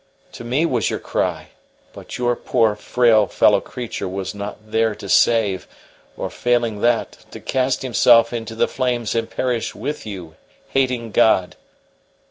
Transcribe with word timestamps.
To 0.31 0.43
me 0.43 0.65
was 0.65 0.89
your 0.89 0.97
cry; 0.97 1.49
but 1.93 2.17
your 2.17 2.35
poor, 2.35 2.75
frail 2.75 3.27
fellow 3.27 3.61
creature 3.61 4.07
was 4.09 4.33
not 4.33 4.71
there 4.71 4.95
to 4.95 5.07
save, 5.07 5.67
or, 6.17 6.31
failing 6.31 6.81
that, 6.81 7.23
to 7.29 7.39
cast 7.39 7.83
himself 7.83 8.33
into 8.33 8.55
the 8.55 8.67
flames 8.67 9.13
and 9.13 9.29
perish 9.29 9.75
with 9.75 10.07
you, 10.07 10.37
hating 10.69 11.11
God." 11.11 11.55